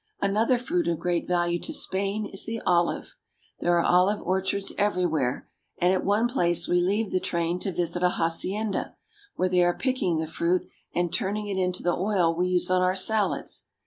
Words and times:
Another 0.19 0.57
fruit 0.57 0.87
of 0.87 0.97
great 0.97 1.27
value 1.27 1.59
to 1.59 1.71
Spain 1.71 2.25
is 2.25 2.43
the 2.43 2.59
olive. 2.65 3.15
There 3.59 3.77
are 3.77 3.83
olive 3.85 4.19
orchards 4.23 4.73
everywhere, 4.75 5.47
and 5.77 5.93
at 5.93 6.03
one 6.03 6.27
place 6.27 6.67
we 6.67 6.81
leave 6.81 7.11
the 7.11 7.19
train 7.19 7.59
to 7.59 7.71
visit 7.71 8.01
a 8.01 8.09
hacienda, 8.09 8.95
where 9.35 9.47
they 9.49 9.61
are 9.63 9.77
picking 9.77 10.17
the 10.17 10.25
fruit, 10.25 10.67
and 10.95 11.13
turning 11.13 11.45
it 11.45 11.61
into 11.61 11.83
the 11.83 11.95
oil 11.95 12.33
we 12.35 12.47
use 12.47 12.71
on 12.71 12.81
our 12.81 12.95
salads. 12.95 13.65